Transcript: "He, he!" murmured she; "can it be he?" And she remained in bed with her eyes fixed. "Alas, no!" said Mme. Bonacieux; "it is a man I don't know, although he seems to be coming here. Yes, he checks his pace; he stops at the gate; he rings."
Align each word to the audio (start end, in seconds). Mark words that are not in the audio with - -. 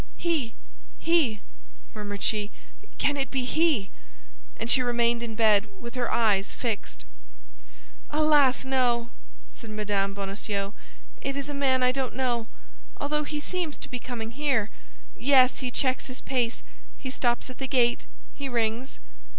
"He, 0.17 0.55
he!" 0.97 1.41
murmured 1.93 2.23
she; 2.23 2.49
"can 2.97 3.17
it 3.17 3.29
be 3.29 3.45
he?" 3.45 3.91
And 4.57 4.67
she 4.67 4.81
remained 4.81 5.21
in 5.21 5.35
bed 5.35 5.67
with 5.79 5.93
her 5.93 6.11
eyes 6.11 6.51
fixed. 6.51 7.05
"Alas, 8.09 8.65
no!" 8.65 9.11
said 9.51 9.69
Mme. 9.69 10.13
Bonacieux; 10.15 10.73
"it 11.21 11.35
is 11.35 11.49
a 11.49 11.53
man 11.53 11.83
I 11.83 11.91
don't 11.91 12.15
know, 12.15 12.47
although 12.97 13.23
he 13.25 13.39
seems 13.39 13.77
to 13.77 13.89
be 13.89 13.99
coming 13.99 14.31
here. 14.31 14.71
Yes, 15.15 15.59
he 15.59 15.69
checks 15.69 16.07
his 16.07 16.21
pace; 16.21 16.63
he 16.97 17.11
stops 17.11 17.51
at 17.51 17.59
the 17.59 17.67
gate; 17.67 18.07
he 18.33 18.49
rings." 18.49 18.97